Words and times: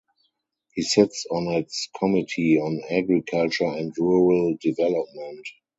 He 0.73 0.81
sits 0.81 1.27
on 1.29 1.47
its 1.53 1.87
Committee 1.99 2.57
on 2.57 2.81
Agriculture 2.89 3.67
and 3.69 3.93
Rural 3.99 4.57
Development. 4.59 5.47